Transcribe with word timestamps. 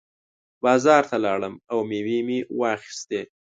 بازار 0.63 1.03
ته 1.09 1.17
لاړم 1.25 1.53
او 1.71 1.77
مېوې 1.89 2.19
مې 2.27 2.39
واخېستې. 2.59 3.21